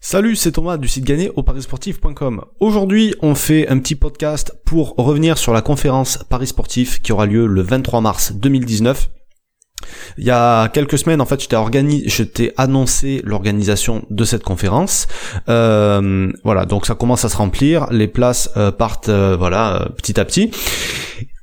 Salut, 0.00 0.36
c'est 0.36 0.52
Thomas 0.52 0.76
du 0.76 0.86
site 0.86 1.04
gagné 1.04 1.28
au 1.34 1.42
parisportif.com. 1.42 2.44
Aujourd'hui, 2.60 3.14
on 3.20 3.34
fait 3.34 3.68
un 3.68 3.80
petit 3.80 3.96
podcast 3.96 4.54
pour 4.64 4.94
revenir 4.96 5.36
sur 5.36 5.52
la 5.52 5.60
conférence 5.60 6.18
Paris 6.30 6.46
Sportif 6.46 7.02
qui 7.02 7.12
aura 7.12 7.26
lieu 7.26 7.46
le 7.46 7.62
23 7.62 8.00
mars 8.00 8.32
2019. 8.32 9.10
Il 10.16 10.24
y 10.24 10.30
a 10.30 10.68
quelques 10.68 10.98
semaines, 10.98 11.20
en 11.20 11.26
fait, 11.26 11.42
je 11.42 11.48
t'ai 11.48 12.08
je 12.08 12.22
t'ai 12.22 12.52
annoncé 12.56 13.20
l'organisation 13.24 14.04
de 14.08 14.24
cette 14.24 14.44
conférence. 14.44 15.08
Euh, 15.48 16.30
voilà, 16.44 16.64
donc 16.64 16.86
ça 16.86 16.94
commence 16.94 17.24
à 17.24 17.28
se 17.28 17.36
remplir, 17.36 17.88
les 17.90 18.08
places 18.08 18.50
euh, 18.56 18.70
partent, 18.70 19.08
euh, 19.08 19.36
voilà, 19.36 19.88
petit 19.96 20.18
à 20.20 20.24
petit. 20.24 20.52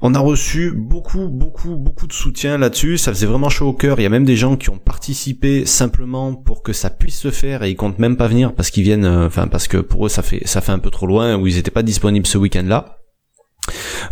On 0.07 0.13
a 0.13 0.19
reçu 0.19 0.71
beaucoup, 0.71 1.29
beaucoup, 1.29 1.77
beaucoup 1.77 2.05
de 2.05 2.13
soutien 2.13 2.59
là-dessus. 2.59 2.99
Ça 2.99 3.11
faisait 3.11 3.25
vraiment 3.25 3.49
chaud 3.49 3.69
au 3.69 3.73
cœur. 3.73 3.99
Il 3.99 4.03
y 4.03 4.05
a 4.05 4.09
même 4.09 4.23
des 4.23 4.35
gens 4.35 4.55
qui 4.55 4.69
ont 4.69 4.77
participé 4.77 5.65
simplement 5.65 6.35
pour 6.35 6.61
que 6.61 6.73
ça 6.73 6.91
puisse 6.91 7.17
se 7.17 7.31
faire 7.31 7.63
et 7.63 7.71
ils 7.71 7.75
comptent 7.75 7.97
même 7.97 8.15
pas 8.15 8.27
venir 8.27 8.53
parce 8.53 8.69
qu'ils 8.69 8.83
viennent, 8.83 9.05
euh, 9.05 9.25
enfin 9.25 9.47
parce 9.47 9.67
que 9.67 9.77
pour 9.77 10.05
eux 10.05 10.09
ça 10.09 10.21
fait 10.21 10.45
ça 10.45 10.61
fait 10.61 10.73
un 10.73 10.77
peu 10.77 10.91
trop 10.91 11.07
loin 11.07 11.37
ou 11.37 11.47
ils 11.47 11.57
étaient 11.57 11.71
pas 11.71 11.81
disponibles 11.81 12.27
ce 12.27 12.37
week-end-là. 12.37 12.99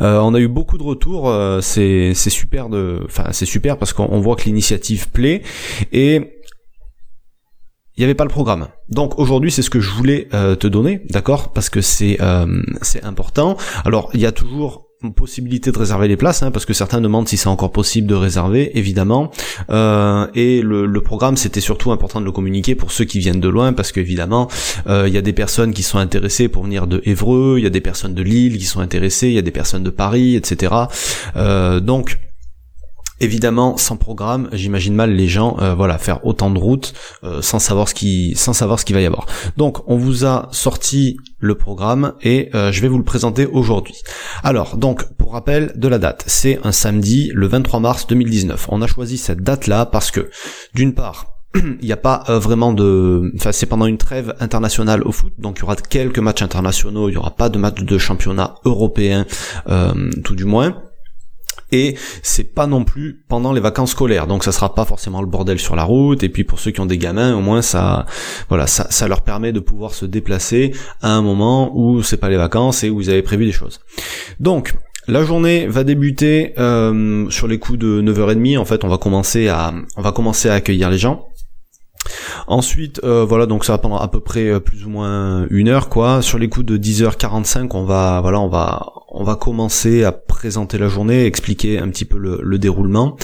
Euh, 0.02 0.18
on 0.18 0.34
a 0.34 0.40
eu 0.40 0.48
beaucoup 0.48 0.80
de 0.80 0.84
retours, 0.84 1.30
euh, 1.30 1.62
c'est 1.62 2.16
super 2.16 2.70
de, 2.70 3.00
enfin 3.06 3.26
c'est 3.32 3.46
super 3.46 3.78
parce 3.78 3.94
qu'on 3.94 4.20
voit 4.20 4.36
que 4.36 4.46
l'initiative 4.46 5.12
plaît 5.12 5.44
et 5.92 6.42
il 7.98 8.00
n'y 8.00 8.04
avait 8.06 8.16
pas 8.16 8.26
le 8.26 8.32
programme. 8.32 8.70
Donc 8.90 9.20
aujourd'hui, 9.20 9.52
c'est 9.52 9.62
ce 9.62 9.70
que 9.70 9.80
je 9.80 9.92
voulais 9.92 10.28
te 10.32 10.66
donner, 10.66 11.04
d'accord? 11.12 11.54
Parce 11.54 11.70
que 11.70 11.82
c'est 11.82 12.18
c'est 12.82 13.04
important. 13.04 13.58
Alors 13.86 14.10
il 14.16 14.22
y 14.22 14.26
a 14.26 14.32
toujours 14.32 14.88
possibilité 15.12 15.72
de 15.72 15.78
réserver 15.78 16.08
les 16.08 16.18
places, 16.18 16.44
hein, 16.44 16.52
parce 16.52 16.66
que 16.66 16.74
certains 16.74 17.02
demandent 17.02 17.28
si 17.28 17.38
c'est 17.38 17.48
encore 17.48 17.72
possible 17.72 18.08
de 18.08 18.16
réserver, 18.16 18.78
évidemment. 18.78 19.32
Euh, 19.70 20.28
et 20.36 20.62
le, 20.62 21.02
programme, 21.02 21.36
c'était 21.36 21.60
surtout 21.60 21.92
important 21.92 22.22
de 22.22 22.26
le 22.26 22.32
communiquer 22.32 22.76
pour 22.76 22.92
ceux 22.92 23.04
qui 23.04 23.20
viennent 23.20 23.42
de 23.42 23.50
loin, 23.50 23.74
parce 23.74 23.92
qu'évidemment, 23.92 24.48
euh, 24.88 25.06
il 25.08 25.14
y 25.14 25.18
a 25.18 25.22
des 25.22 25.34
personnes 25.34 25.74
qui 25.74 25.84
sont 25.84 25.98
intéressées 25.98 26.48
pour 26.48 26.64
venir 26.64 26.88
de 26.88 27.02
Évreux, 27.06 27.56
il 27.58 27.64
y 27.64 27.68
a 27.68 27.70
des 27.70 27.82
personnes 27.82 28.14
de 28.14 28.24
Lille 28.24 28.58
qui 28.58 28.66
sont 28.66 28.80
intéressées, 28.80 29.28
il 29.28 29.34
y 29.34 29.40
a 29.40 29.42
des 29.42 29.52
personnes 29.52 29.84
de 29.84 29.90
Paris, 29.90 30.36
etc. 30.36 30.74
Euh, 31.36 31.80
donc 31.80 32.20
Évidemment, 33.20 33.78
sans 33.78 33.96
programme, 33.96 34.50
j'imagine 34.54 34.96
mal 34.96 35.14
les 35.14 35.28
gens, 35.28 35.58
euh, 35.62 35.76
voilà, 35.76 35.98
faire 35.98 36.26
autant 36.26 36.50
de 36.50 36.58
routes 36.58 36.94
euh, 37.24 37.42
sans 37.42 37.60
savoir 37.60 37.88
ce 37.88 37.94
qui, 37.94 38.34
sans 38.36 38.54
savoir 38.54 38.80
ce 38.80 38.86
qu'il 38.86 38.96
va 38.96 39.02
y 39.02 39.06
avoir. 39.06 39.28
Donc, 39.56 39.88
on 39.88 39.98
vous 39.98 40.26
a 40.26 40.50
sorti 40.52 41.18
le 41.40 41.56
programme 41.56 42.14
et 42.24 42.50
euh, 42.56 42.72
je 42.72 42.82
vais 42.82 42.88
vous 42.88 42.98
le 42.98 43.04
présenter 43.04 43.46
aujourd'hui. 43.46 43.96
Alors, 44.44 44.78
donc, 44.78 45.14
pour 45.16 45.34
rappel 45.34 45.74
de 45.76 45.88
la 45.88 46.00
date, 46.00 46.24
c'est 46.28 46.60
un 46.64 46.72
samedi, 46.72 47.30
le 47.34 47.48
23 47.48 47.80
mars 47.80 48.08
2019. 48.08 48.68
On 48.70 48.82
a 48.82 48.88
choisi 48.88 49.18
cette 49.18 49.42
date-là 49.42 49.86
parce 49.86 50.10
que, 50.10 50.30
d'une 50.74 50.94
part, 50.94 51.28
il 51.56 51.86
n'y 51.86 51.92
a 51.92 51.98
pas 51.98 52.24
vraiment 52.28 52.74
de, 52.74 53.32
enfin 53.36 53.52
c'est 53.52 53.68
pendant 53.68 53.86
une 53.86 54.00
trêve 54.00 54.34
internationale 54.40 55.04
au 55.04 55.12
foot, 55.12 55.34
donc 55.38 55.60
il 55.60 55.62
y 55.62 55.64
aura 55.66 55.76
quelques 55.76 56.18
matchs 56.18 56.42
internationaux, 56.42 57.10
il 57.10 57.14
y 57.14 57.18
aura 57.18 57.36
pas 57.36 57.50
de 57.50 57.60
match 57.60 57.84
de 57.84 57.98
championnat 58.00 58.56
européen, 58.66 59.28
tout 60.24 60.36
du 60.36 60.46
moins 60.46 60.82
et 61.74 61.96
c'est 62.22 62.54
pas 62.54 62.68
non 62.68 62.86
plus 62.86 63.24
pendant 63.28 63.52
les 63.52 63.60
vacances 63.60 63.92
scolaires. 63.92 64.28
Donc 64.28 64.44
ça 64.44 64.52
sera 64.52 64.76
pas 64.76 64.86
forcément 64.86 65.22
le 65.22 65.28
bordel 65.28 65.60
sur 65.60 65.76
la 65.76 65.84
route. 65.84 66.24
Et 66.24 66.30
puis 66.30 66.44
pour 66.44 66.60
ceux 66.60 66.72
qui 66.72 66.80
ont 66.80 66.86
des 66.86 67.00
gamins 67.00 67.36
au 67.36 67.42
moins 67.42 67.62
ça 67.62 68.06
voilà 68.48 68.68
ça, 68.68 68.88
ça 68.90 69.08
leur 69.08 69.22
permet 69.22 69.52
de 69.52 69.60
pouvoir 69.60 69.94
se 69.94 70.06
déplacer 70.06 70.74
à 71.02 71.10
un 71.10 71.22
moment 71.22 71.72
où 71.76 72.04
c'est 72.04 72.18
pas 72.18 72.30
les 72.30 72.38
vacances 72.38 72.84
et 72.84 72.90
où 72.90 73.02
ils 73.02 73.10
avaient 73.10 73.24
prévu 73.24 73.46
des 73.46 73.52
choses. 73.52 73.82
Donc 74.40 74.76
la 75.08 75.26
journée 75.26 75.68
va 75.68 75.84
débuter 75.84 76.54
euh, 76.60 77.30
sur 77.30 77.48
les 77.48 77.58
coups 77.58 77.80
de 77.80 78.02
9h30 78.02 78.58
en 78.58 78.66
fait 78.66 78.84
on 78.84 78.88
va 78.88 78.98
commencer 78.98 79.48
à 79.50 79.74
on 79.98 80.02
va 80.02 80.12
commencer 80.12 80.50
à 80.50 80.54
accueillir 80.54 80.90
les 80.90 81.00
gens. 81.00 81.28
Ensuite, 82.48 83.00
euh, 83.04 83.24
voilà, 83.24 83.46
donc 83.46 83.64
ça 83.64 83.74
va 83.74 83.78
pendant 83.78 83.98
à 83.98 84.10
peu 84.10 84.20
près 84.20 84.50
euh, 84.50 84.60
plus 84.60 84.86
ou 84.86 84.90
moins 84.90 85.48
une 85.50 85.70
heure, 85.70 85.90
quoi. 85.90 86.22
Sur 86.22 86.38
les 86.38 86.50
coups 86.50 86.66
de 86.66 86.78
10h45, 86.78 87.70
on 87.74 87.86
va, 87.86 88.20
voilà, 88.22 88.42
on 88.42 88.50
va, 88.50 88.92
on 89.14 89.24
va 89.24 89.36
commencer 89.36 90.04
à 90.04 90.12
présenter 90.12 90.78
la 90.78 90.88
journée, 90.88 91.26
expliquer 91.26 91.80
un 91.80 91.90
petit 91.90 92.06
peu 92.06 92.18
le, 92.18 92.58
déroulement. 92.58 93.16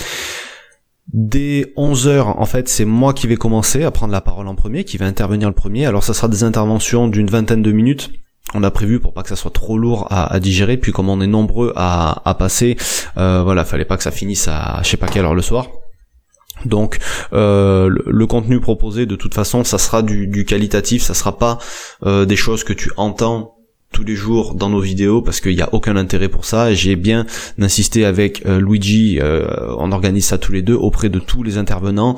Dès 1.12 1.74
11h, 1.76 2.22
en 2.22 2.46
fait, 2.46 2.70
c'est 2.70 2.86
moi 2.86 3.14
qui 3.14 3.26
vais 3.26 3.36
commencer 3.36 3.84
à 3.84 3.90
prendre 3.90 4.14
la 4.14 4.22
parole 4.22 4.48
en 4.48 4.56
premier, 4.56 4.84
qui 4.84 4.98
va 4.98 5.08
intervenir 5.08 5.48
le 5.48 5.56
premier. 5.56 5.88
Alors 5.88 6.04
ça 6.04 6.14
sera 6.14 6.28
des 6.28 6.44
interventions 6.44 7.08
d'une 7.08 7.28
vingtaine 7.28 7.64
de 7.64 7.72
minutes. 7.72 8.12
On 8.54 8.64
a 8.64 8.72
prévu 8.72 9.00
pour 9.00 9.14
pas 9.14 9.24
que 9.24 9.30
ça 9.30 9.36
soit 9.36 9.52
trop 9.52 9.78
lourd 9.78 10.08
à, 10.12 10.40
digérer, 10.40 10.78
puis 10.78 10.92
comme 10.92 11.10
on 11.10 11.22
est 11.22 11.28
nombreux 11.28 11.74
à, 11.76 12.36
passer, 12.38 12.78
euh, 13.18 13.42
voilà, 13.44 13.66
fallait 13.66 13.86
pas 13.86 13.98
que 13.98 14.04
ça 14.04 14.12
finisse 14.12 14.48
à 14.48 14.82
je 14.84 14.90
sais 14.90 14.98
pas 14.98 15.08
quelle 15.08 15.26
heure 15.26 15.36
le 15.36 15.42
soir. 15.42 15.68
Donc 16.66 17.00
euh, 17.34 17.90
le, 18.06 18.28
contenu 18.28 18.60
proposé 18.60 19.06
de 19.06 19.16
toute 19.16 19.34
façon 19.34 19.64
ça 19.64 19.78
sera 19.78 20.02
du, 20.02 20.46
qualitatif, 20.46 21.04
ça 21.04 21.14
sera 21.14 21.38
pas 21.38 21.58
euh, 22.04 22.26
des 22.26 22.36
choses 22.36 22.64
que 22.64 22.74
tu 22.74 22.92
entends 22.98 23.59
tous 23.92 24.04
les 24.04 24.16
jours 24.16 24.56
dans 24.56 24.70
nos 24.70 24.80
vidéos 24.80 25.22
parce 25.22 25.42
qu'il 25.42 25.56
n'y 25.56 25.62
a 25.62 25.74
aucun 25.74 25.96
intérêt 25.96 26.30
pour 26.30 26.46
ça. 26.46 26.74
J'ai 26.74 26.96
bien 26.96 27.26
insisté 27.60 28.06
avec 28.06 28.46
euh, 28.46 28.60
Luigi, 28.60 29.20
on 29.22 29.92
organise 29.92 30.26
ça 30.26 30.38
tous 30.38 30.52
les 30.52 30.62
deux 30.62 30.76
auprès 30.76 31.10
de 31.10 31.20
tous 31.20 31.44
les 31.44 31.58
intervenants 31.58 32.16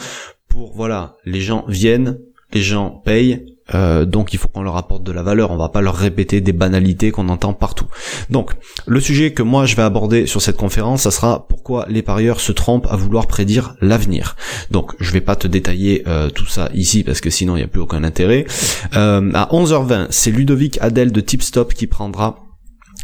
pour 0.52 0.74
voilà, 0.76 1.16
les 1.26 1.40
gens 1.40 1.64
viennent, 1.68 2.20
les 2.54 2.62
gens 2.62 3.02
payent, 3.06 3.46
euh, 3.74 4.06
donc 4.06 4.34
il 4.34 4.40
faut 4.40 4.48
qu'on 4.48 4.64
leur 4.64 4.78
apporte 4.78 5.04
de 5.04 5.12
la 5.12 5.24
valeur, 5.24 5.52
on 5.52 5.58
va 5.58 5.70
pas 5.70 5.82
leur 5.82 5.96
répéter 5.96 6.42
des 6.42 6.52
banalités 6.52 7.12
qu'on 7.12 7.30
entend 7.30 7.54
partout. 7.54 7.86
Donc 8.30 8.52
le 8.86 9.00
sujet 9.00 9.34
que 9.34 9.44
moi 9.44 9.66
je 9.66 9.76
vais 9.76 9.82
aborder 9.82 10.26
sur 10.26 10.42
cette 10.42 10.58
conférence, 10.58 11.04
ça 11.04 11.12
sera 11.12 11.48
pourquoi 11.48 11.86
les 11.90 12.02
parieurs 12.02 12.40
se 12.40 12.52
trompent 12.52 12.88
à 12.90 12.96
vouloir 12.96 13.28
prédire 13.28 13.76
l'avenir. 13.82 14.36
Donc 14.72 14.94
je 15.00 15.12
vais 15.12 15.22
pas 15.22 15.36
te 15.36 15.48
détailler 15.48 16.04
euh, 16.08 16.30
tout 16.30 16.48
ça 16.48 16.70
ici 16.74 17.04
parce 17.04 17.22
que 17.22 17.30
sinon 17.30 17.56
il 17.56 17.60
n'y 17.60 17.66
a 17.66 17.68
plus 17.68 17.82
aucun 17.82 18.04
intérêt. 18.04 18.46
Euh, 18.96 19.32
à 19.34 19.50
11h20, 19.52 20.08
c'est 20.10 20.32
Ludovic 20.32 20.78
Adel 20.82 21.12
de 21.12 21.22
Tipstop 21.22 21.74
qui 21.74 21.88
prendra 21.88 22.40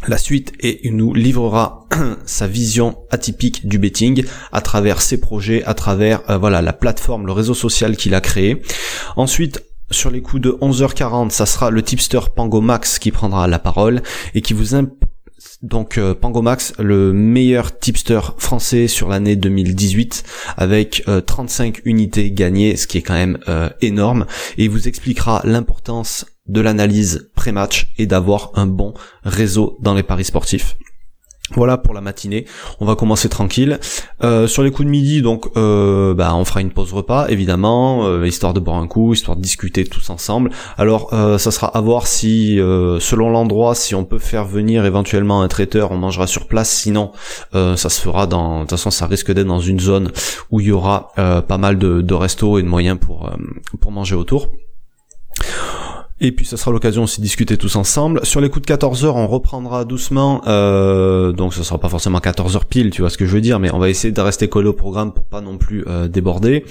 la 0.07 0.17
suite 0.17 0.53
et 0.59 0.85
il 0.87 0.95
nous 0.95 1.13
livrera 1.13 1.87
sa 2.25 2.45
vision 2.45 2.97
atypique 3.09 3.67
du 3.67 3.79
betting 3.79 4.25
à 4.51 4.61
travers 4.61 5.01
ses 5.01 5.19
projets, 5.19 5.63
à 5.63 5.73
travers 5.73 6.21
voilà 6.39 6.61
la 6.61 6.73
plateforme, 6.73 7.25
le 7.25 7.31
réseau 7.31 7.55
social 7.55 7.97
qu'il 7.97 8.13
a 8.13 8.21
créé. 8.21 8.61
Ensuite, 9.15 9.63
sur 9.91 10.11
les 10.11 10.21
coups 10.21 10.41
de 10.41 10.51
11h40, 10.61 11.29
ça 11.29 11.45
sera 11.45 11.71
le 11.71 11.81
tipster 11.81 12.19
Pango 12.35 12.61
Max 12.61 12.99
qui 12.99 13.11
prendra 13.11 13.47
la 13.47 13.59
parole 13.59 14.01
et 14.33 14.41
qui 14.41 14.53
vous 14.53 14.75
donc 15.61 15.97
euh, 15.97 16.13
Pango 16.13 16.41
Max, 16.41 16.73
le 16.79 17.13
meilleur 17.13 17.77
tipster 17.77 18.19
français 18.37 18.87
sur 18.87 19.07
l'année 19.07 19.35
2018 19.35 20.23
avec 20.57 21.03
35 21.25 21.77
euh, 21.77 21.81
unités 21.85 22.31
gagnées, 22.31 22.75
ce 22.75 22.87
qui 22.87 22.97
est 22.97 23.01
quand 23.01 23.13
même 23.13 23.37
euh, 23.47 23.69
énorme 23.81 24.25
et 24.57 24.65
il 24.65 24.69
vous 24.69 24.87
expliquera 24.87 25.41
l'importance 25.45 26.25
de 26.47 26.61
l'analyse 26.61 27.29
pré-match 27.35 27.89
et 27.97 28.07
d'avoir 28.07 28.51
un 28.55 28.67
bon 28.67 28.93
réseau 29.23 29.77
dans 29.81 29.93
les 29.93 30.03
paris 30.03 30.25
sportifs. 30.25 30.77
Voilà 31.55 31.77
pour 31.77 31.93
la 31.93 32.01
matinée, 32.01 32.45
on 32.81 32.85
va 32.85 32.95
commencer 32.95 33.29
tranquille. 33.29 33.79
Euh, 34.23 34.47
sur 34.47 34.63
les 34.63 34.71
coups 34.71 34.85
de 34.85 34.91
midi, 34.91 35.21
donc, 35.21 35.47
euh, 35.55 36.13
bah, 36.13 36.35
on 36.35 36.43
fera 36.43 36.59
une 36.59 36.71
pause 36.71 36.91
repas, 36.91 37.27
évidemment, 37.29 38.05
euh, 38.05 38.27
histoire 38.27 38.53
de 38.53 38.59
boire 38.59 38.77
un 38.77 38.87
coup, 38.87 39.13
histoire 39.13 39.37
de 39.37 39.41
discuter 39.41 39.85
tous 39.85 40.09
ensemble. 40.09 40.51
Alors, 40.77 41.09
ça 41.39 41.51
sera 41.51 41.67
à 41.67 41.81
voir 41.81 42.07
si, 42.07 42.57
selon 42.57 43.29
l'endroit, 43.29 43.75
si 43.75 43.95
on 43.95 44.03
peut 44.03 44.19
faire 44.19 44.45
venir 44.45 44.85
éventuellement 44.85 45.41
un 45.41 45.47
traiteur, 45.47 45.91
on 45.91 45.97
mangera 45.97 46.27
sur 46.27 46.47
place. 46.47 46.69
Sinon, 46.69 47.11
ça 47.53 47.89
se 47.89 48.01
fera 48.01 48.27
dans. 48.27 48.57
De 48.57 48.61
toute 48.61 48.71
façon, 48.71 48.91
ça 48.91 49.07
risque 49.07 49.31
d'être 49.31 49.47
dans 49.47 49.59
une 49.59 49.79
zone 49.79 50.11
où 50.51 50.59
il 50.59 50.67
y 50.67 50.71
aura 50.71 51.11
pas 51.15 51.57
mal 51.57 51.77
de, 51.77 52.01
de 52.01 52.13
restos 52.13 52.59
et 52.59 52.63
de 52.63 52.67
moyens 52.67 52.97
pour 52.99 53.29
pour 53.79 53.91
manger 53.91 54.15
autour. 54.15 54.49
Et 56.19 56.31
puis 56.31 56.45
ça 56.45 56.57
sera 56.57 56.71
l'occasion 56.71 57.03
aussi 57.03 57.21
de 57.21 57.25
discuter 57.25 57.57
tous 57.57 57.75
ensemble. 57.75 58.25
Sur 58.25 58.41
les 58.41 58.49
coups 58.49 58.63
de 58.63 58.67
14 58.67 59.05
heures, 59.05 59.15
on 59.15 59.27
reprendra 59.27 59.85
doucement. 59.85 60.41
Euh, 60.47 61.31
donc 61.31 61.53
ce 61.53 61.63
sera 61.63 61.79
pas 61.79 61.89
forcément 61.89 62.19
14 62.19 62.55
heures 62.55 62.65
pile, 62.65 62.89
tu 62.89 63.01
vois 63.01 63.09
ce 63.09 63.17
que 63.17 63.25
je 63.25 63.31
veux 63.31 63.41
dire, 63.41 63.59
mais 63.59 63.71
on 63.71 63.77
va 63.77 63.89
essayer 63.89 64.11
de 64.11 64.21
rester 64.21 64.47
collé 64.47 64.67
au 64.67 64.73
programme 64.73 65.13
pour 65.13 65.25
pas 65.25 65.41
non 65.41 65.57
plus 65.57 65.83
euh, 65.87 66.07
déborder. 66.07 66.65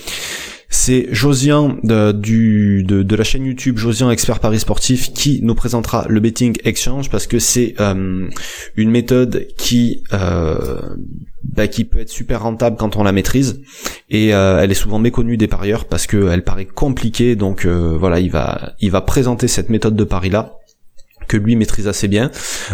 C'est 0.69 1.07
Josian 1.13 1.77
de, 1.85 2.11
du, 2.11 2.83
de, 2.83 3.17
la 3.17 3.23
chaîne 3.23 3.45
YouTube 3.45 3.79
Josian 3.79 4.11
Expert 4.11 4.41
Paris 4.41 4.59
Sportif 4.59 5.13
qui 5.13 5.41
nous 5.43 5.55
présentera 5.55 6.07
le 6.09 6.19
betting 6.19 6.57
exchange 6.65 7.09
parce 7.09 7.29
que 7.29 7.39
c'est 7.39 7.77
euh, 7.81 8.29
une 8.77 8.91
méthode 8.91 9.47
qui 9.57 10.03
euh, 10.13 10.81
bah, 11.55 11.69
qui 11.69 11.85
peut 11.85 11.99
être 12.01 12.11
super 12.11 12.43
rentable 12.43 12.77
quand 12.77 12.97
on 12.97 13.03
la 13.03 13.13
maîtrise 13.13 13.61
et 14.09 14.35
euh, 14.35 14.61
elle 14.61 14.71
est 14.71 14.75
souvent 14.75 14.99
méconnue 14.99 15.37
des 15.37 15.49
parieurs 15.49 15.87
parce 15.87 16.07
qu'elle 16.07 16.45
paraît 16.45 16.67
compliquée 16.67 17.37
donc 17.37 17.67
voilà 17.67 18.21
il 18.21 18.31
va 18.31 18.75
il 18.81 18.91
va 18.91 19.01
présenter 19.01 19.49
cette 19.49 19.69
méthode 19.69 19.97
de 19.97 20.05
pari 20.05 20.31
là 20.31 20.59
que 21.29 21.37
lui 21.37 21.57
maîtrise 21.57 21.89
assez 21.89 22.07
bien, 22.07 22.31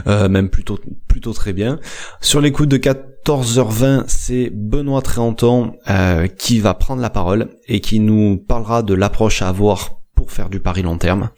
même 0.06 0.50
plutôt 0.50 0.78
plutôt 1.08 1.32
très 1.32 1.54
bien. 1.54 1.80
Sur 2.20 2.42
les 2.42 2.52
coups 2.52 2.68
de 2.68 2.76
4 2.76 3.12
14h20, 3.24 4.04
c'est 4.08 4.50
Benoît 4.52 5.00
Tréanton 5.00 5.76
euh, 5.88 6.26
qui 6.26 6.58
va 6.58 6.74
prendre 6.74 7.00
la 7.00 7.10
parole 7.10 7.50
et 7.68 7.80
qui 7.80 8.00
nous 8.00 8.36
parlera 8.36 8.82
de 8.82 8.94
l'approche 8.94 9.42
à 9.42 9.48
avoir 9.48 10.01
pour 10.22 10.30
faire 10.30 10.48
du 10.48 10.60
pari 10.60 10.82
long 10.82 10.98
terme. 10.98 11.30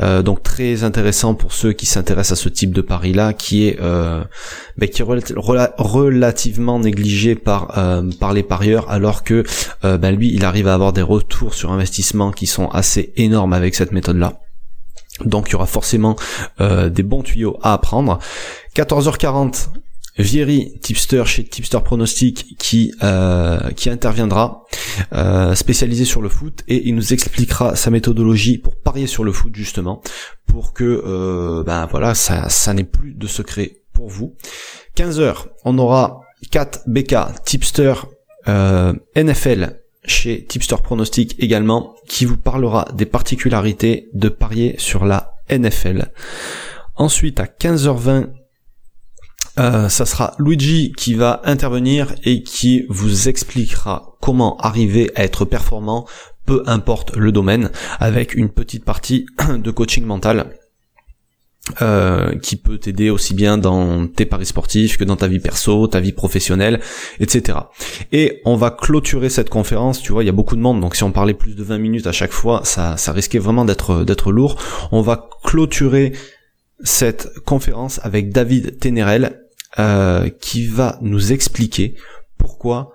Euh, 0.00 0.22
donc 0.22 0.44
très 0.44 0.84
intéressant 0.84 1.34
pour 1.34 1.52
ceux 1.52 1.72
qui 1.72 1.86
s'intéressent 1.86 2.38
à 2.38 2.42
ce 2.42 2.48
type 2.48 2.72
de 2.72 2.80
pari 2.80 3.12
là, 3.12 3.32
qui 3.32 3.66
est 3.66 3.80
euh, 3.80 4.22
ben, 4.76 4.88
qui 4.88 5.02
est 5.02 5.04
relativement 5.04 6.78
négligé 6.78 7.34
par 7.34 7.74
par 8.20 8.32
les 8.32 8.44
parieurs, 8.44 8.88
alors 8.90 9.24
que 9.24 9.42
ben, 9.82 10.12
lui 10.12 10.32
il 10.32 10.44
arrive 10.44 10.68
à 10.68 10.74
avoir 10.74 10.92
des 10.92 11.02
retours 11.02 11.54
sur 11.54 11.72
investissement 11.72 12.30
qui 12.30 12.46
sont 12.46 12.68
assez 12.68 13.12
énormes 13.16 13.52
avec 13.52 13.74
cette 13.74 13.90
méthode 13.90 14.18
là. 14.18 14.40
Donc 15.24 15.48
il 15.48 15.52
y 15.52 15.54
aura 15.56 15.66
forcément 15.66 16.14
des 16.60 17.02
bons 17.02 17.22
tuyaux 17.22 17.58
à 17.62 17.72
apprendre. 17.72 18.20
14h40, 18.76 19.68
Vieri, 20.18 20.78
tipster 20.80 21.24
chez 21.26 21.44
Tipster 21.44 21.78
Pronostic, 21.84 22.56
qui 22.58 22.92
euh, 23.02 23.70
qui 23.70 23.88
interviendra, 23.88 24.64
euh, 25.12 25.54
spécialisé 25.54 26.04
sur 26.04 26.20
le 26.20 26.28
foot, 26.28 26.64
et 26.66 26.88
il 26.88 26.94
nous 26.96 27.12
expliquera 27.12 27.76
sa 27.76 27.90
méthodologie 27.90 28.58
pour 28.58 28.76
parier 28.76 29.06
sur 29.06 29.22
le 29.22 29.30
foot 29.30 29.54
justement, 29.54 30.02
pour 30.46 30.72
que 30.72 30.84
euh, 30.84 31.62
ben 31.62 31.86
voilà, 31.86 32.14
ça 32.14 32.48
ça 32.48 32.74
n'est 32.74 32.84
plus 32.84 33.14
de 33.14 33.26
secret 33.28 33.82
pour 33.92 34.08
vous. 34.08 34.34
15 34.96 35.20
h 35.20 35.34
on 35.64 35.78
aura 35.78 36.20
4 36.50 36.82
BK 36.88 37.42
Tipster 37.44 37.94
NFL 39.14 39.76
chez 40.04 40.44
Tipster 40.44 40.76
Pronostic 40.82 41.36
également, 41.38 41.94
qui 42.08 42.24
vous 42.24 42.38
parlera 42.38 42.88
des 42.94 43.06
particularités 43.06 44.08
de 44.14 44.28
parier 44.28 44.74
sur 44.78 45.04
la 45.04 45.34
NFL. 45.50 46.10
Ensuite, 46.96 47.38
à 47.38 47.44
15h20, 47.44 48.30
euh, 49.58 49.88
ça 49.88 50.06
sera 50.06 50.34
Luigi 50.38 50.92
qui 50.96 51.14
va 51.14 51.40
intervenir 51.44 52.14
et 52.24 52.42
qui 52.42 52.86
vous 52.88 53.28
expliquera 53.28 54.16
comment 54.20 54.56
arriver 54.58 55.10
à 55.14 55.24
être 55.24 55.44
performant, 55.44 56.06
peu 56.46 56.62
importe 56.66 57.16
le 57.16 57.32
domaine, 57.32 57.70
avec 57.98 58.34
une 58.34 58.48
petite 58.48 58.84
partie 58.84 59.26
de 59.58 59.70
coaching 59.70 60.04
mental. 60.04 60.54
Euh, 61.82 62.34
qui 62.38 62.56
peut 62.56 62.78
t'aider 62.78 63.10
aussi 63.10 63.34
bien 63.34 63.58
dans 63.58 64.06
tes 64.06 64.24
paris 64.24 64.46
sportifs 64.46 64.96
que 64.96 65.04
dans 65.04 65.16
ta 65.16 65.28
vie 65.28 65.38
perso, 65.38 65.86
ta 65.86 66.00
vie 66.00 66.12
professionnelle, 66.12 66.80
etc. 67.20 67.58
Et 68.10 68.40
on 68.46 68.56
va 68.56 68.70
clôturer 68.70 69.28
cette 69.28 69.50
conférence, 69.50 70.00
tu 70.00 70.12
vois, 70.12 70.22
il 70.24 70.26
y 70.26 70.30
a 70.30 70.32
beaucoup 70.32 70.56
de 70.56 70.62
monde, 70.62 70.80
donc 70.80 70.96
si 70.96 71.04
on 71.04 71.12
parlait 71.12 71.34
plus 71.34 71.54
de 71.54 71.62
20 71.62 71.76
minutes 71.76 72.06
à 72.06 72.12
chaque 72.12 72.32
fois, 72.32 72.62
ça, 72.64 72.96
ça 72.96 73.12
risquait 73.12 73.38
vraiment 73.38 73.66
d'être 73.66 74.02
d'être 74.04 74.32
lourd. 74.32 74.56
On 74.92 75.02
va 75.02 75.28
clôturer 75.44 76.14
cette 76.82 77.38
conférence 77.44 78.00
avec 78.02 78.32
David 78.32 78.78
Ténérel, 78.78 79.47
euh, 79.78 80.28
qui 80.40 80.66
va 80.66 80.98
nous 81.02 81.32
expliquer 81.32 81.94
pourquoi 82.38 82.92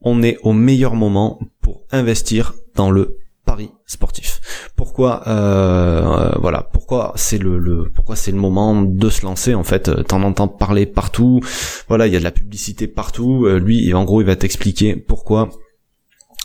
on 0.00 0.22
est 0.22 0.38
au 0.42 0.52
meilleur 0.52 0.94
moment 0.94 1.38
pour 1.60 1.82
investir 1.90 2.54
dans 2.74 2.90
le 2.90 3.18
pari 3.44 3.70
sportif. 3.86 4.40
Pourquoi 4.76 5.22
euh, 5.28 6.32
voilà, 6.40 6.62
pourquoi 6.72 7.12
c'est 7.16 7.38
le, 7.38 7.90
pourquoi 7.94 8.16
c'est 8.16 8.30
le 8.30 8.38
moment 8.38 8.82
de 8.82 9.10
se 9.10 9.24
lancer 9.24 9.54
en 9.54 9.64
fait. 9.64 9.90
T'en 10.06 10.22
entends 10.22 10.48
parler 10.48 10.86
partout. 10.86 11.40
Voilà, 11.88 12.06
il 12.06 12.12
y 12.12 12.16
a 12.16 12.18
de 12.18 12.24
la 12.24 12.30
publicité 12.30 12.86
partout. 12.86 13.44
Euh, 13.46 13.58
lui, 13.58 13.92
en 13.92 14.04
gros, 14.04 14.20
il 14.20 14.26
va 14.26 14.36
t'expliquer 14.36 14.96
pourquoi 14.96 15.50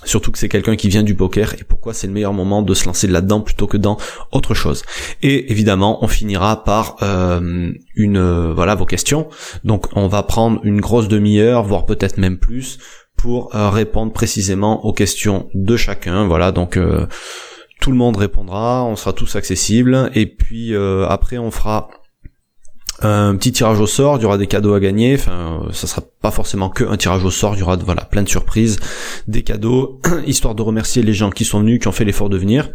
Surtout 0.06 0.32
que 0.32 0.38
c'est 0.38 0.48
quelqu'un 0.48 0.78
qui 0.78 0.88
vient 0.88 1.04
du 1.04 1.14
poker 1.14 1.56
et 1.60 1.64
pourquoi 1.66 1.94
c'est 1.94 2.08
le 2.08 2.14
meilleur 2.14 2.32
moment 2.32 2.62
de 2.62 2.74
se 2.74 2.86
lancer 2.86 3.08
là-dedans 3.08 3.42
plutôt 3.42 3.68
que 3.68 3.76
dans 3.76 3.98
autre 4.32 4.54
chose. 4.54 4.84
Et 5.22 5.52
évidemment, 5.52 6.04
on 6.04 6.08
finira 6.08 6.64
par 6.64 6.96
euh, 7.02 7.72
une 7.96 8.18
euh, 8.18 8.54
voilà 8.54 8.76
vos 8.76 8.86
questions. 8.86 9.28
Donc 9.66 9.88
on 9.96 10.08
va 10.08 10.24
prendre 10.24 10.62
une 10.64 10.80
grosse 10.80 11.10
demi-heure, 11.10 11.64
voire 11.64 11.86
peut-être 11.86 12.18
même 12.18 12.38
plus, 12.38 12.80
pour 13.18 13.54
euh, 13.56 13.70
répondre 13.70 14.14
précisément 14.14 14.86
aux 14.86 14.94
questions 14.94 15.50
de 15.54 15.76
chacun. 15.76 16.26
Voilà, 16.26 16.54
donc 16.54 16.80
tout 17.82 17.92
le 17.92 17.98
monde 17.98 18.16
répondra, 18.16 18.86
on 18.86 18.96
sera 18.96 19.12
tous 19.12 19.36
accessibles 19.36 20.12
et 20.16 20.28
puis 20.28 20.74
après 20.76 21.38
on 21.38 21.52
fera 21.52 21.90
un 23.02 23.36
petit 23.36 23.52
tirage 23.52 23.80
au 23.80 23.88
sort, 23.88 24.18
il 24.18 24.24
y 24.24 24.26
aura 24.26 24.38
des 24.38 24.48
cadeaux 24.48 24.74
à 24.74 24.80
gagner, 24.80 25.16
enfin 25.16 25.68
ça 25.72 25.88
sera 25.88 26.02
pas 26.22 26.32
forcément 26.32 26.70
que 26.70 26.84
un 26.84 26.98
tirage 26.98 27.24
au 27.24 27.32
sort, 27.32 27.56
il 27.56 27.60
y 27.60 27.64
aura 27.64 27.78
voilà 27.78 28.04
plein 28.04 28.24
de 28.24 28.30
surprises, 28.30 28.80
des 29.28 29.44
cadeaux, 29.44 30.02
histoire 30.28 30.56
de 30.56 30.62
remercier 30.62 31.02
les 31.02 31.14
gens 31.14 31.30
qui 31.30 31.46
sont 31.46 31.60
venus, 31.60 31.80
qui 31.80 31.88
ont 31.88 31.94
fait 31.94 32.06
l'effort 32.06 32.30
de 32.30 32.38
venir, 32.38 32.70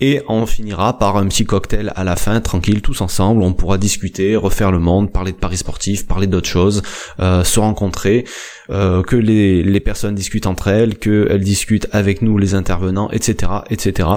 et 0.00 0.22
on 0.28 0.46
finira 0.46 0.98
par 0.98 1.16
un 1.16 1.26
petit 1.26 1.44
cocktail 1.44 1.92
à 1.96 2.04
la 2.04 2.16
fin, 2.16 2.40
tranquille, 2.40 2.82
tous 2.82 3.00
ensemble, 3.00 3.42
on 3.42 3.52
pourra 3.52 3.78
discuter, 3.78 4.36
refaire 4.36 4.70
le 4.70 4.78
monde, 4.78 5.12
parler 5.12 5.32
de 5.32 5.38
paris 5.38 5.56
sportifs, 5.56 6.06
parler 6.06 6.26
d'autres 6.26 6.48
choses, 6.48 6.82
euh, 7.20 7.44
se 7.44 7.60
rencontrer, 7.60 8.24
euh, 8.70 9.02
que 9.02 9.16
les, 9.16 9.62
les 9.62 9.80
personnes 9.80 10.14
discutent 10.14 10.46
entre 10.46 10.68
elles, 10.68 10.98
qu'elles 10.98 11.42
discutent 11.42 11.88
avec 11.92 12.22
nous 12.22 12.38
les 12.38 12.54
intervenants, 12.54 13.10
etc., 13.10 13.52
etc. 13.70 14.08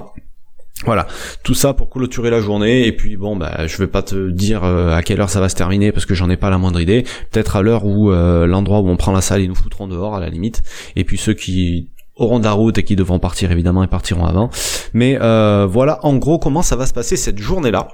Voilà, 0.85 1.07
tout 1.43 1.53
ça 1.53 1.73
pour 1.73 1.89
clôturer 1.89 2.29
la 2.29 2.41
journée 2.41 2.85
et 2.87 2.91
puis 2.91 3.15
bon 3.15 3.37
bah 3.37 3.67
je 3.67 3.77
vais 3.77 3.87
pas 3.87 4.01
te 4.01 4.31
dire 4.31 4.65
euh, 4.65 4.93
à 4.93 5.01
quelle 5.01 5.21
heure 5.21 5.29
ça 5.29 5.39
va 5.39 5.47
se 5.47 5.55
terminer 5.55 5.93
parce 5.93 6.05
que 6.05 6.13
j'en 6.13 6.29
ai 6.29 6.35
pas 6.35 6.49
la 6.49 6.57
moindre 6.57 6.81
idée. 6.81 7.05
Peut-être 7.31 7.55
à 7.55 7.61
l'heure 7.61 7.85
où 7.85 8.11
euh, 8.11 8.45
l'endroit 8.45 8.79
où 8.79 8.89
on 8.89 8.97
prend 8.97 9.13
la 9.13 9.21
salle 9.21 9.41
ils 9.41 9.47
nous 9.47 9.55
foutront 9.55 9.87
dehors 9.87 10.15
à 10.15 10.19
la 10.19 10.29
limite. 10.29 10.61
Et 10.95 11.05
puis 11.05 11.17
ceux 11.17 11.33
qui 11.33 11.91
auront 12.15 12.39
de 12.39 12.43
la 12.43 12.51
route 12.51 12.77
et 12.77 12.83
qui 12.83 12.95
devront 12.95 13.19
partir 13.19 13.51
évidemment 13.51 13.81
ils 13.83 13.89
partiront 13.89 14.25
avant. 14.25 14.49
Mais 14.93 15.17
euh, 15.21 15.65
voilà 15.69 15.99
en 16.05 16.17
gros 16.17 16.37
comment 16.37 16.61
ça 16.61 16.75
va 16.75 16.85
se 16.85 16.93
passer 16.93 17.15
cette 17.15 17.39
journée 17.39 17.71
là. 17.71 17.87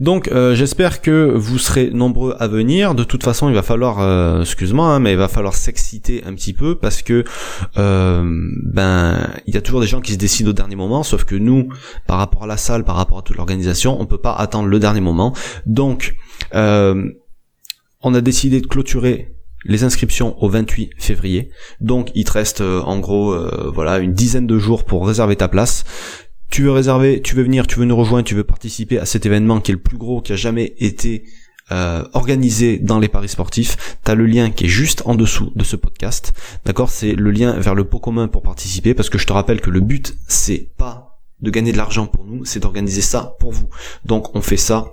Donc 0.00 0.28
euh, 0.28 0.54
j'espère 0.54 1.00
que 1.00 1.32
vous 1.34 1.58
serez 1.58 1.90
nombreux 1.90 2.36
à 2.38 2.48
venir. 2.48 2.94
De 2.94 3.04
toute 3.04 3.22
façon, 3.22 3.48
il 3.48 3.54
va 3.54 3.62
falloir, 3.62 4.00
euh, 4.00 4.42
excuse-moi, 4.42 4.86
hein, 4.86 4.98
mais 4.98 5.12
il 5.12 5.18
va 5.18 5.28
falloir 5.28 5.54
s'exciter 5.54 6.22
un 6.24 6.34
petit 6.34 6.52
peu 6.52 6.74
parce 6.74 7.02
que 7.02 7.24
euh, 7.76 8.22
ben 8.64 9.30
il 9.46 9.54
y 9.54 9.56
a 9.56 9.60
toujours 9.60 9.80
des 9.80 9.86
gens 9.86 10.00
qui 10.00 10.12
se 10.12 10.18
décident 10.18 10.50
au 10.50 10.54
dernier 10.54 10.76
moment. 10.76 11.02
Sauf 11.02 11.24
que 11.24 11.34
nous, 11.34 11.68
par 12.06 12.18
rapport 12.18 12.44
à 12.44 12.46
la 12.46 12.56
salle, 12.56 12.84
par 12.84 12.96
rapport 12.96 13.18
à 13.18 13.22
toute 13.22 13.36
l'organisation, 13.36 14.00
on 14.00 14.06
peut 14.06 14.18
pas 14.18 14.34
attendre 14.34 14.68
le 14.68 14.78
dernier 14.78 15.00
moment. 15.00 15.34
Donc 15.66 16.16
on 16.52 18.14
a 18.14 18.20
décidé 18.20 18.60
de 18.60 18.66
clôturer 18.66 19.34
les 19.64 19.82
inscriptions 19.82 20.40
au 20.42 20.48
28 20.48 20.92
février. 20.98 21.50
Donc 21.80 22.10
il 22.14 22.24
te 22.24 22.32
reste 22.32 22.60
en 22.60 22.98
gros 23.00 23.36
voilà 23.72 23.98
une 23.98 24.12
dizaine 24.12 24.46
de 24.46 24.58
jours 24.58 24.84
pour 24.84 25.06
réserver 25.06 25.36
ta 25.36 25.48
place 25.48 25.84
tu 26.50 26.62
veux 26.62 26.72
réserver, 26.72 27.20
tu 27.22 27.34
veux 27.34 27.42
venir, 27.42 27.66
tu 27.66 27.78
veux 27.78 27.84
nous 27.84 27.96
rejoindre, 27.96 28.24
tu 28.24 28.34
veux 28.34 28.44
participer 28.44 28.98
à 28.98 29.06
cet 29.06 29.26
événement 29.26 29.60
qui 29.60 29.70
est 29.70 29.74
le 29.74 29.80
plus 29.80 29.98
gros 29.98 30.20
qui 30.20 30.32
a 30.32 30.36
jamais 30.36 30.74
été 30.78 31.24
euh, 31.70 32.02
organisé 32.14 32.78
dans 32.78 32.98
les 32.98 33.08
paris 33.08 33.28
sportifs, 33.28 33.98
t'as 34.02 34.14
le 34.14 34.24
lien 34.24 34.50
qui 34.50 34.64
est 34.64 34.68
juste 34.68 35.02
en 35.04 35.14
dessous 35.14 35.52
de 35.54 35.64
ce 35.64 35.76
podcast. 35.76 36.32
D'accord? 36.64 36.88
C'est 36.88 37.12
le 37.12 37.30
lien 37.30 37.58
vers 37.58 37.74
le 37.74 37.84
pot 37.84 37.98
commun 37.98 38.26
pour 38.26 38.42
participer 38.42 38.94
parce 38.94 39.10
que 39.10 39.18
je 39.18 39.26
te 39.26 39.32
rappelle 39.34 39.60
que 39.60 39.68
le 39.68 39.80
but 39.80 40.16
c'est 40.26 40.70
pas 40.78 41.20
de 41.40 41.50
gagner 41.50 41.72
de 41.72 41.76
l'argent 41.76 42.06
pour 42.06 42.24
nous, 42.24 42.46
c'est 42.46 42.60
d'organiser 42.60 43.02
ça 43.02 43.36
pour 43.38 43.52
vous. 43.52 43.68
Donc 44.06 44.34
on 44.34 44.40
fait 44.40 44.56
ça 44.56 44.86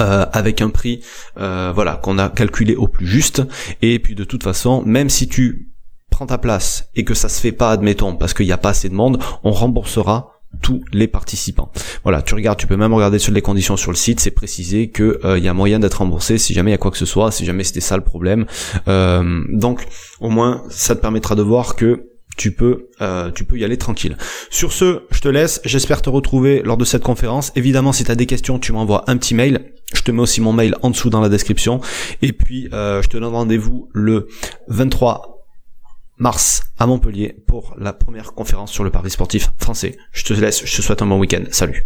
euh, 0.00 0.26
avec 0.32 0.60
un 0.60 0.70
prix 0.70 1.00
euh, 1.38 1.72
voilà 1.74 1.96
qu'on 1.96 2.18
a 2.18 2.28
calculé 2.28 2.76
au 2.76 2.88
plus 2.88 3.06
juste 3.06 3.42
et 3.80 3.98
puis 3.98 4.14
de 4.14 4.22
toute 4.22 4.42
façon 4.42 4.82
même 4.84 5.08
si 5.08 5.28
tu 5.28 5.70
prends 6.10 6.26
ta 6.26 6.36
place 6.36 6.90
et 6.94 7.04
que 7.04 7.14
ça 7.14 7.30
se 7.30 7.40
fait 7.40 7.52
pas 7.52 7.70
admettons 7.70 8.14
parce 8.14 8.34
qu'il 8.34 8.44
n'y 8.44 8.52
a 8.52 8.58
pas 8.58 8.68
assez 8.68 8.90
de 8.90 8.94
monde 8.94 9.18
on 9.44 9.50
remboursera 9.50 10.37
tous 10.62 10.82
les 10.92 11.08
participants. 11.08 11.70
Voilà, 12.02 12.22
tu 12.22 12.34
regardes, 12.34 12.58
tu 12.58 12.66
peux 12.66 12.76
même 12.76 12.94
regarder 12.94 13.18
sur 13.18 13.32
les 13.32 13.42
conditions 13.42 13.76
sur 13.76 13.90
le 13.90 13.96
site, 13.96 14.20
c'est 14.20 14.30
précisé 14.30 14.88
que 14.88 15.20
il 15.22 15.26
euh, 15.26 15.38
y 15.38 15.48
a 15.48 15.54
moyen 15.54 15.78
d'être 15.78 15.94
remboursé 15.94 16.38
si 16.38 16.54
jamais 16.54 16.70
il 16.70 16.74
y 16.74 16.74
a 16.74 16.78
quoi 16.78 16.90
que 16.90 16.96
ce 16.96 17.06
soit, 17.06 17.30
si 17.30 17.44
jamais 17.44 17.64
c'était 17.64 17.80
ça 17.80 17.96
le 17.96 18.02
problème. 18.02 18.46
Euh, 18.88 19.44
donc 19.50 19.86
au 20.20 20.30
moins 20.30 20.64
ça 20.70 20.94
te 20.94 21.00
permettra 21.00 21.34
de 21.34 21.42
voir 21.42 21.76
que 21.76 22.08
tu 22.36 22.52
peux 22.52 22.88
euh, 23.00 23.30
tu 23.30 23.44
peux 23.44 23.58
y 23.58 23.64
aller 23.64 23.76
tranquille. 23.76 24.16
Sur 24.50 24.72
ce, 24.72 25.02
je 25.10 25.20
te 25.20 25.28
laisse, 25.28 25.60
j'espère 25.64 26.02
te 26.02 26.10
retrouver 26.10 26.62
lors 26.64 26.76
de 26.76 26.84
cette 26.84 27.02
conférence. 27.02 27.52
Évidemment, 27.56 27.92
si 27.92 28.04
tu 28.04 28.10
as 28.10 28.14
des 28.16 28.26
questions, 28.26 28.58
tu 28.58 28.72
m'envoies 28.72 29.04
un 29.06 29.16
petit 29.16 29.34
mail. 29.34 29.72
Je 29.94 30.02
te 30.02 30.10
mets 30.10 30.20
aussi 30.20 30.40
mon 30.40 30.52
mail 30.52 30.74
en 30.82 30.90
dessous 30.90 31.10
dans 31.10 31.20
la 31.20 31.28
description 31.28 31.80
et 32.20 32.32
puis 32.32 32.68
je 32.72 33.06
te 33.06 33.16
donne 33.16 33.24
rendez-vous 33.24 33.88
le 33.92 34.28
23 34.68 35.37
mars 36.18 36.62
à 36.78 36.86
Montpellier 36.86 37.36
pour 37.46 37.74
la 37.78 37.92
première 37.92 38.34
conférence 38.34 38.72
sur 38.72 38.84
le 38.84 38.90
Paris 38.90 39.10
sportif 39.10 39.50
français. 39.58 39.96
Je 40.12 40.24
te 40.24 40.32
laisse, 40.34 40.64
je 40.64 40.76
te 40.76 40.82
souhaite 40.82 41.02
un 41.02 41.06
bon 41.06 41.18
week-end. 41.18 41.44
Salut. 41.50 41.84